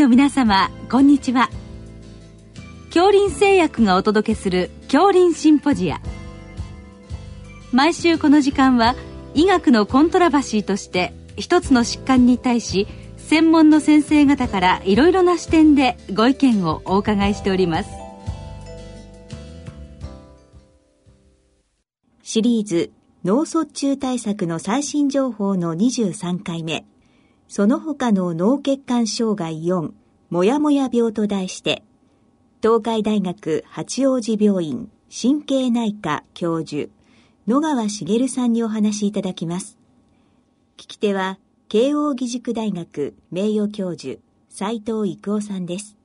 [0.00, 1.50] の皆様こんにちは。
[2.86, 6.00] 恐林製薬がお届けする恐林シンポジア。
[7.70, 8.94] 毎週この時間は
[9.34, 12.88] 医学のコントラバシーとして一つの疾患に対し
[13.18, 17.90] 専門の先生方からいろいろな視点でご意見をお伺いしております。
[22.22, 22.90] シリーズ
[23.22, 26.86] 脳卒中対策の最新情報の23回目。
[27.50, 29.90] その他の脳血管障害4
[30.30, 31.82] もやもや病と題して
[32.62, 36.88] 東海大学八王子病院神経内科教授
[37.48, 39.76] 野川茂さんにお話しいただきます。
[40.76, 45.96] 聞き手は慶應義塾大学名誉教授斉藤育夫さんです。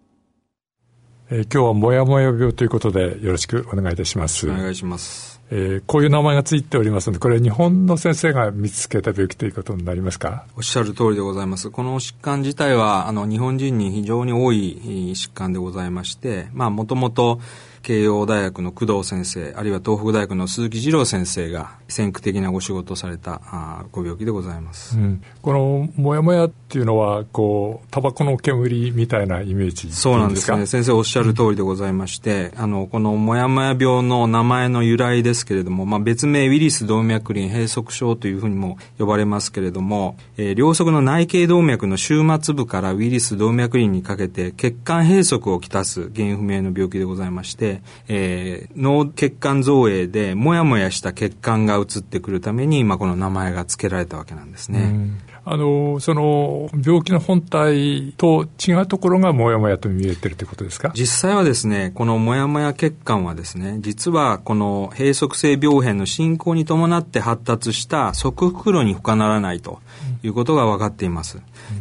[1.30, 4.49] えー、今日はもやもや病ということでよろしくお願いいたします。
[4.49, 10.46] お願いしますえー、こういう名前がついておりますので、これ日本の先生が見つけた病気ということになりますか？
[10.57, 11.70] おっしゃる通りでございます。
[11.70, 17.40] この疾患自体は、あの、日本人に非常に多い疾患でございまして、まあ、もともと、
[17.85, 30.65] 慶応大学の工藤先生、あるいは東北大学の鈴木二郎先生が先駆的なご仕事をされたあご病気でございます、うん、このもやもやっていうのは、こう、タバコの煙みたいなイメージそうなんですね。
[30.65, 47.74] 先生おっしゃる通りでございまして、うん、あの、このもやもや病の名前の由来ですけれども、まあ、別名ウィリス動脈瘤閉塞症というふうにも呼ばれますけれども、えー、両側の内頸動脈の終末部からウイリス動脈瘤にかけて血管閉塞をきたす原因不明の病気でございまして、
[48.07, 55.12] えー、脳血管造影でもやもやした血管が移ってくるために、まあ、この名前が付けられたわけなんですね。
[55.48, 60.91] あの、その、病気の本体と違うところがもやもやと見えてるということですか？
[60.96, 69.81] 実際はですね、このもやもや血管はですね、実はこの閉塞性病変の進行に伴って発達した側袋に他ならないと
[70.25, 71.40] いうことが分かっています。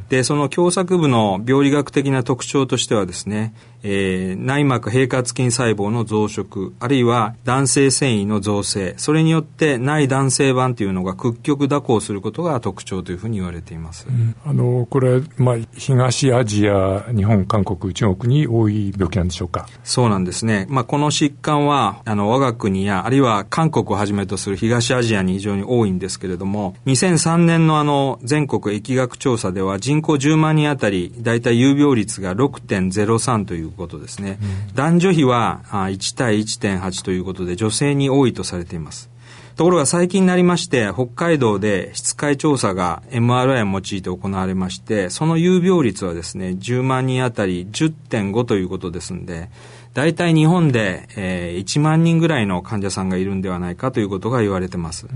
[0.09, 3.55] で、その狭窄部の病理学的な特徴としてはですね、
[3.87, 14.07] えー、内膜平滑筋細胞の増殖、あるいは男性繊維の増生、それによって内男性板というのが屈曲蛇行することが特徴というふうに言われています。
[14.09, 19.69] うん、あの、これ、まあ、東アジア、日本、韓国、中国に多い病気なんでしょうか？
[19.85, 20.67] そうなんですね。
[20.71, 39.14] まあ、この疾患は、あの、我が国や、あるいは韓国をはじめとする東アジアに非常に多いんですけれども、2003年のあの、全国疫学調査では人口10万人あたり、だいたい有病率が6.03ということですね、うん、男女比は1対1.8ということで女性に多いとされています
[39.57, 49.51] ところが最近になりまして北海道で室会調査が MRI を用いて行われましてその有病率はですね10万人あたり10.5ということですんで
[49.95, 55.07] 大体日本で、えー、1万人ぐらいの患者さんがいるんではないかということが言われてます。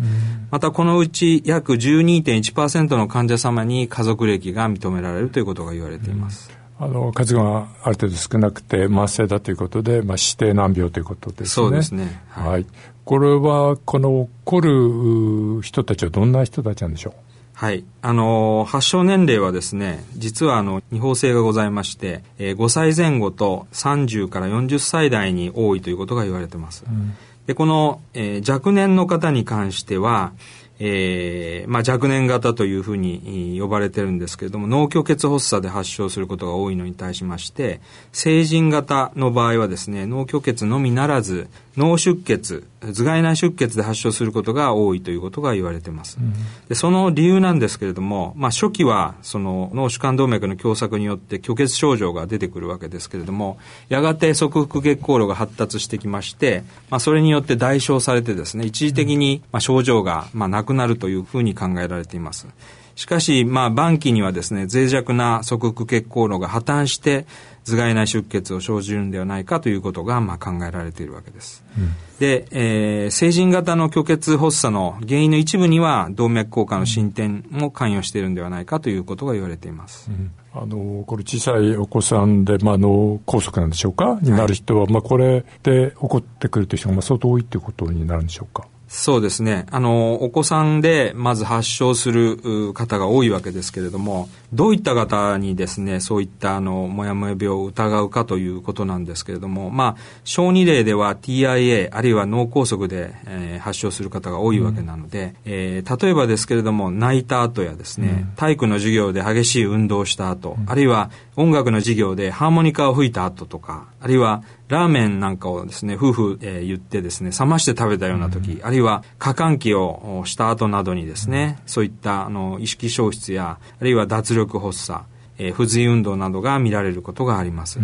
[0.52, 6.48] またこのうち約12.1%の患者様に家族歴が認められるということが言われています。
[6.80, 11.46] あの数がある程度少なくて慢性だということで、まあ、指定難病ということですね。
[11.48, 12.22] そうですね。
[12.28, 12.66] はい、はい。
[13.04, 17.12] これは、この起こる人たちはどんな人たちなんでしょう？
[17.54, 17.84] はい。
[18.02, 26.84] あの、発症年齢はですね、実はあの、二方性がございまして、えー、5歳前後と30から40歳代に多いということが言われてます。
[26.86, 27.16] うん、
[27.46, 30.32] で、この、えー、若年の方に関しては、
[30.80, 37.80] えーまあ、若年型というふうに呼ばれてるんですけれども脳虚血発作で発症することが多いのに対しまして
[38.12, 46.32] 成人型の場合はですね脳虚血のみならず脳出血頭蓋内出血で発症することが多いということが言われています、うん、
[46.68, 53.58] でその理由なんですけれども、まあ、初期はその脳主管動脈の狭窄によって虚血症状が出てくるわけですけれども
[53.88, 62.46] やがて側腹血行路が発達してきまして、まあ、それによって代償されてですね一時的にまあ症状がまあなくなるというふうに考えられています。
[62.94, 67.26] しかし、まあ、晩期にはですね、脆弱な側腹血行路が破綻して、
[67.64, 71.62] 頭蓋内出血を生じるんではないかということが、まあ、考えられているわけです。
[71.78, 80.10] うん、で、えー、成人型の虚血発作の原因の一部には、動脈硬化の進展も関与しているんではないかということが言われています。
[80.10, 80.32] うん。
[80.54, 84.18] あの、これ小さいお子さんで、まあ、脳梗塞なんでしょうか？
[84.22, 88.66] になる人は、はい、まあ、これで起こってくるという人が、まあ、相当多いということになるんでしょうか？
[88.88, 89.66] そうですね。
[89.70, 125.00] あの、お子さんでまず発症する方が多いわけですけれども、どういった方にですね、そういったあの、もやもや病を疑うかということなんですけれども、まあ、小児例では TIA、あるいは脳梗塞で、えー、発症する方が多いわけなので、うん、えー、例えばですけれども、泣いた後やですね、うん、体育の授業で激しい運動をした後、うん、あるいは音楽の授業でハーモニカを吹いた後とか、あるいはラーメンなんかをですね、夫婦、えー、言ってですね、冷まして食べたような時、うん、あるいは過換気をした後などにですね、うん、そういったあの意識消失や、あるいは脱力発作、
[125.38, 127.78] えー、不随運動などが見られることがあります。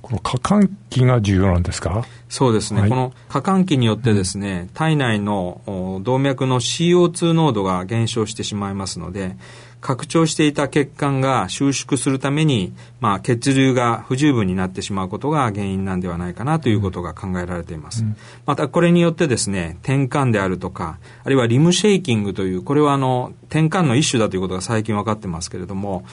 [0.00, 2.04] この過換気が重要なんですか？
[2.28, 9.36] そうですね、はい、この過換気によってですね、体内の動脈の CO2 濃度が減少してしまいますので、
[9.82, 18.04] 拡張していた血管が収縮するために、まあ、血流が不十分になってしまうことが原因なんではないかなということが考えられています。
[18.04, 26.04] うん、また、これによってですね、転換であるとか、あるいはリムシェイキングという、これはあの、転換の一種だということが最近分かってますけれども、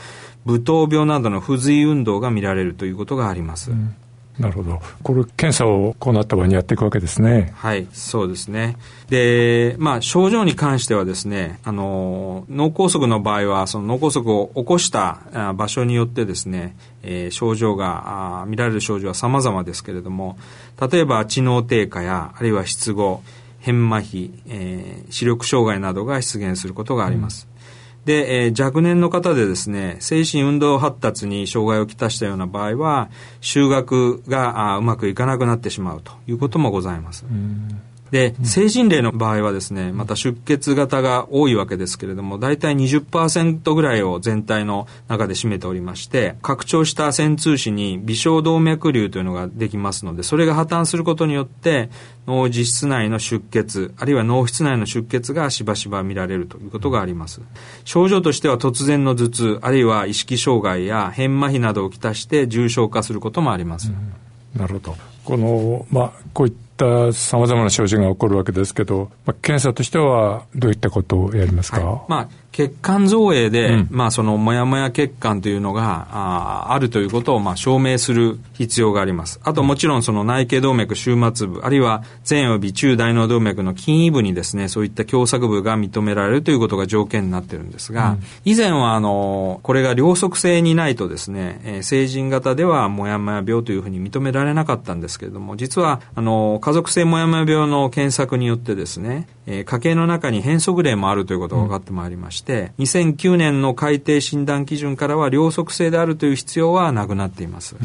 [0.45, 3.69] 舞踏病などの不随運動が見られるということがあります。
[3.69, 3.93] うん
[4.39, 4.79] なるほど。
[5.03, 7.51] これ、検査をこうなった場合にやっていくわけですね。
[7.55, 8.77] はい、そうですね。
[9.09, 20.37] で、まあ、症状に関してはですね、あの、脳梗塞の場合は、その脳梗塞を起こした場所によってですね、えー、症状が、見られる症状は様々ですけれども、
[20.89, 23.21] 例えば知能低下や、あるいは失語、
[23.59, 27.48] 変麻痺、えー、視力障害などが出現することがあります。
[28.09, 37.23] で、えー、若年の方でですね、精神運動発達に障害をきたしたような場合は、就学があうまくいかなくなってしまうということもございます。
[38.11, 51.89] で、成人例の場合はですね、また出血型が多いわけですけれども、大体20%ぐらいを全体の中で占めておりまして、拡張した線通子に微小動脈瘤というのができますので、それが破綻することによって、
[52.27, 57.41] 脳実質内の出血、あるいは脳室内の出血がしばしば見られるということがあります。
[57.85, 63.91] 症状としては突然の頭痛、あるいは意識障害や変麻痺などをきたして重症化することもあります。
[63.91, 64.97] うん、なるほど。
[65.25, 79.39] この、まあ、こういったったさまざまな症状が起こるわけですけど、まあ、検査としてはどういったことをやりますか、はい、まあ血管造影で、うん、まあそのもやもや血管というのがああるということをまあ証明する必要があります。
[79.43, 107.75] あともちろんその内頸動脈終末部、あるいは前及び中大脳動脈の筋位部にですね、そういった狭窄部が認められるということが条件になってるんですが、うん、以前はあの、これが両側性にないとですね、えー、成人型ではもやもや病というふうに認められなかったんですけれども、実はあの、家族性もやもや病の検索によってですね、えー、家計の中に変則例もあるということが分かってまいりまして、うん、2009年の改定診断基準からは両側性であるという必要はなくなっています。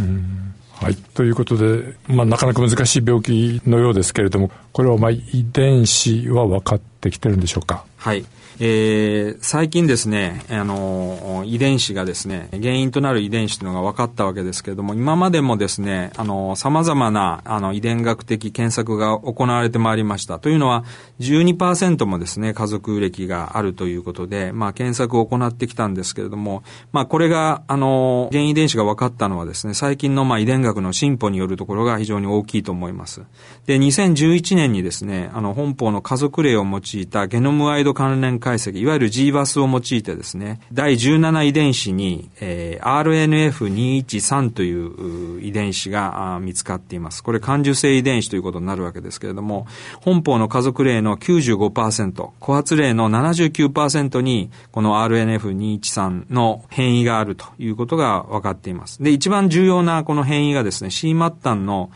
[0.75, 0.95] はい。
[0.95, 7.85] ということで、まあ、なかなか難しい病気のようですけれども、これは、まあ、遺伝子は分かってきてるんでしょうか？
[7.97, 8.27] はい。
[8.61, 20.39] えー、最近ですね、あの、遺伝子がですね、原因となる遺伝子というのが分かったわけですけれども、今までもですね、あの、様々な、あの、遺伝学的検索が行われてまいりました。
[20.39, 20.85] というのは、
[21.19, 26.63] 12%もですね、家族歴があるということで、まあ、検索を行ってきたんですけれども、
[26.93, 33.23] まあ、これが、あの、原因遺伝子が分かったのはですね、最近の、まあ、遺伝学の進歩によるところが非常に大きいと思います。
[33.67, 47.23] で、2011年にですね、あの、本邦の家族例を用いたゲノムワイド関連解析、いわゆる GBAS を用いてですね、第17遺伝子に、えー、RNF213 という遺伝子が見つかっています。
[47.23, 49.67] これ感受性遺伝子ということになるわけですけれども、
[50.03, 59.03] 本邦の家族例の95%、後発例の79%に、この RNF213 の変異があるということが分かっています。
[59.03, 61.89] で、一番重要なこの変異がですね、C 末端の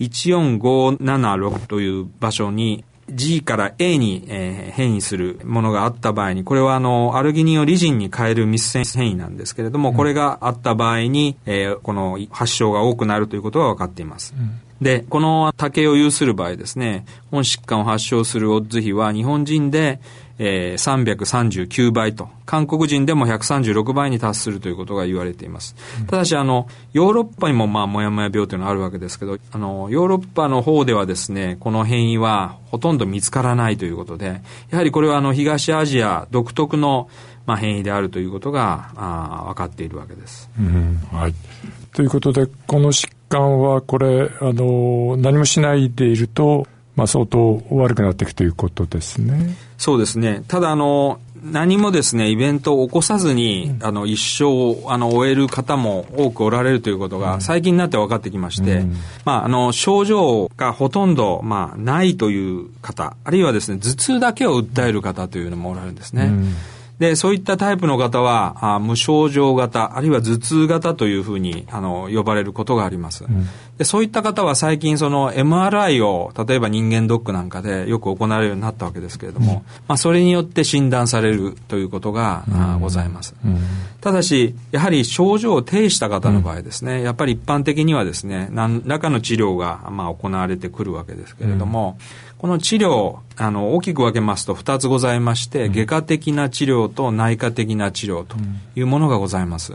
[0.00, 4.26] 14576という場所に G から A に、
[4.72, 14.34] 変異するものがあった場合に、これはあの、アルギニンをリジンに変える密線変異なんですけれども、これがあった場合に、えー、この発症が多くなるということが分かっています。
[14.36, 19.98] うんで、この竹を有する場合ですね、本疾患を発症するオッズ比は日本人で、
[20.38, 25.74] えー、339倍と、韓国人でも136倍に達するということが言われています。
[26.00, 37.08] うん、ただし、あの、ヨーロッパにもまあ、もやもや病というのはあるわけですけど、あの、ヨーロッパの方ではですね、この変異はほとんど見つからないということで、やはりこれはあの、東アジア独特の、
[37.46, 40.48] まあ、変異であるということが、あ分かっているわけです。
[40.58, 41.34] うん、はい。
[41.92, 49.56] ということで、この疾患はこれ、あの、何もしないでいると、まあ、相当悪くなっていくということですね。
[49.78, 50.44] そうですね。
[50.46, 66.24] ただ、あの、何もですね、イベントを起こさずに、うん、あの、一生、あの、終える方も多くおられるということが、最近になって分かってきまして、うん、まあ、あの、症状がほとんど、まあ、ないという方、あるいはですね、頭痛だけを訴える方というのもおられるんですね。
[66.24, 66.54] うん
[66.98, 73.24] で、そういったタイプの方は、あ無症状型、あるいは頭痛型というふうに、あの、呼ばれることがあります。
[73.24, 73.48] うん、
[73.78, 79.58] で、そういった方は最近その MRI を、例えば人間ドックなんかでよく行われるようになったわけですけれども、うん、
[79.88, 83.34] まあ、それによって診断されるということが、うん、ございます。
[84.00, 91.98] ただし、やはり症状を呈した方の場合ですね、やっぱり一般的にはですね、何らかの治療が、まあ、行われてくるわけですけれども、
[92.44, 98.36] この治療、あの、大きく分けますと2つございまして、外科的な治療と内科的な治療と
[98.76, 99.74] いうものがございます。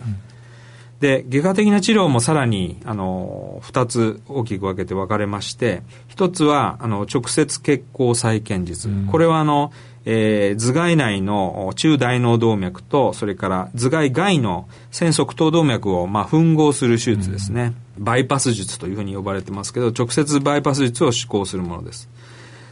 [1.00, 9.72] で外科的な治療もさらにあの2つ大きく分けて分かれまして1つはあの直接血行再建術、うん、これはあの
[10.06, 22.10] えー、頭蓋内の中大脳動脈と、それから頭蓋外の線側頭動脈を、まあ、吻合する手術ですね、うん、バイパス術というふうに呼ばれてますけど、直接バイパス術を施行するものです。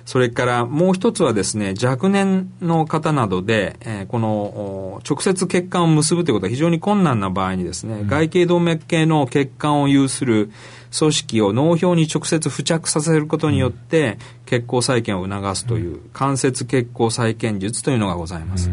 [0.08, 10.50] それからもう一つはですね、若年の方などで、えー、この直接血管を結ぶということは非常に困難な場合にですね、うん、外形動脈系の血管を有する
[10.98, 18.70] 組織を脳表に直接付着させることによって、血行再建を促すという関節血行再建術というのがございます。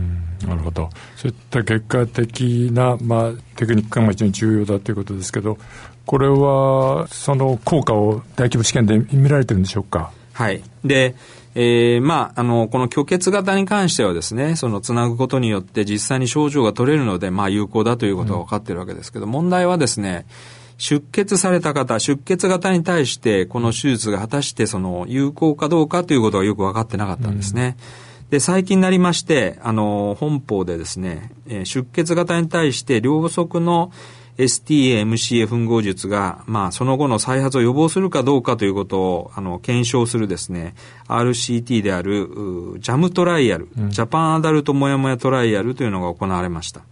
[0.46, 0.88] なるほど。
[1.16, 5.58] そういった結果的な、まあ、テクニックが非常に重要だということですけど、
[6.06, 10.62] これは、その効果を大規模試験で見られてるんでしょうかはい。
[10.84, 11.14] で、
[11.54, 20.26] えー、まあ、あの、この虚血型に関してはですね、そのつなぐことによって実際に症状が取れるので、まあ有効だということが分かっているわけですけど、うん、問題はですね、
[20.76, 27.76] 出血された方、出血型に対してこの手術が果たしてその有効かどうかということがよく分かってなかったんですね。
[28.24, 33.92] うん、で、最近になりまして、あの、本邦でですね、えー、出血型に対して両側の
[34.38, 40.74] STA-MCA 吻合術が、まあ、その後の再発を予防するかどうかということを、あの、検証するですね、
[41.08, 42.28] RCT である、
[42.78, 46.82] ジャムトライアル、うん、ジャパンアダルトモヤモヤトライアルというのが行われました。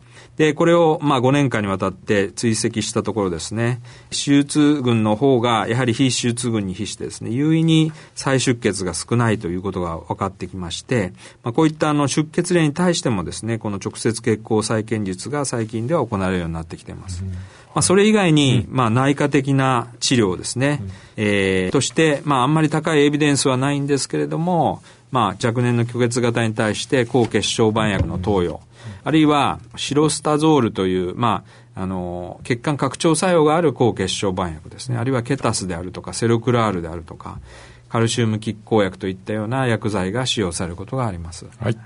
[0.42, 3.80] で、これを、まあ、5年間にわたって追跡したところですね、
[4.10, 11.12] 手術群の方が、やはり非手術群に比してですね、優位に再出血が少ないということが分かってきまして、
[11.44, 17.22] まあ、こういったあの出血例に対してもですね、この直接血行再建術が最近では行われるようになってきています。
[17.22, 17.30] うん。
[17.30, 17.38] ま
[17.76, 24.82] あ、それ以外に、まあ、内科的な治療ですね、うん、えー、として、まあ、あんまり高いエビデンスはないんですけれども、
[25.12, 28.60] まあ、若年の虚血型に対して抗血小板薬の投与、
[29.04, 31.44] あるいはシロスタゾールという、ま
[31.74, 34.98] あ、あの、血管拡張作用がある抗血小板薬ですね。
[34.98, 37.40] あるいはケタスであるとか、セロクラールであるとか、
[37.88, 41.46] カルシウム拮抗薬といったような薬剤が使用されることがあります。
[41.58, 41.76] はい。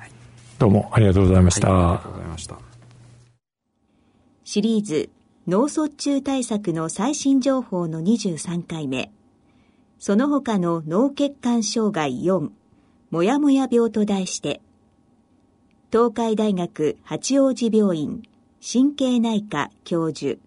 [0.58, 1.72] どうもありがとうございました。
[1.72, 2.58] はい、ありがとうございました。
[4.44, 5.10] シリーズ
[5.46, 9.12] 脳卒中対策の最新情報の23回目。
[9.98, 12.50] その他の脳血管障害4、
[13.10, 14.60] もやもや病と題して、
[15.96, 18.22] 東海大学八王子病院
[18.60, 20.38] 神経内科教授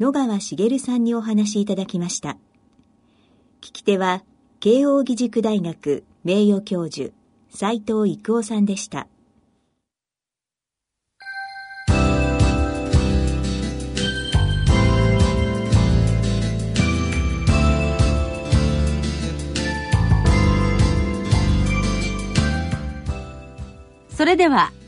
[0.00, 2.38] 野川茂さんにお話しいただきました。
[3.60, 4.24] 聞き手は
[4.58, 7.10] 慶應義塾大学名誉教授
[7.50, 9.06] 斉藤育夫さんでした。
[24.08, 24.72] それでは